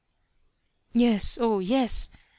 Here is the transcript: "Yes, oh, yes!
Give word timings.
"Yes, 1.05 1.37
oh, 1.39 1.59
yes! 1.59 2.09